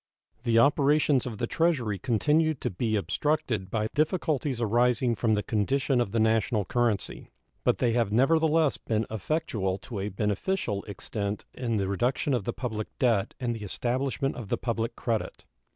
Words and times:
The 0.41 0.57
operations 0.57 1.27
of 1.27 1.37
the 1.37 1.45
Treasury 1.45 1.99
continued 1.99 2.59
to 2.61 2.71
be 2.71 2.95
obstructed 2.95 3.69
by 3.69 3.85
difficulties 3.93 4.59
arising 4.59 5.13
from 5.13 5.35
the 5.35 5.43
condition 5.43 6.01
of 6.01 6.11
the 6.11 6.19
national 6.19 6.65
currency, 6.65 7.29
but 7.63 7.77
they 7.77 7.93
have 7.93 8.11
nevertheless 8.11 8.77
been 8.79 9.05
effectual 9.11 9.77
to 9.77 9.99
a 9.99 10.09
beneficial 10.09 10.81
extent 10.85 11.45
in 11.53 11.77
the 11.77 11.87
reduction 11.87 12.33
of 12.33 12.45
the 12.45 12.51
public 12.53 12.87
debt 12.97 13.35
and 13.39 13.55
the 13.55 13.63
establishment 13.63 14.35
of 14.37 14.49
the 14.49 14.57
public 14.57 14.95
credit. 14.95 15.45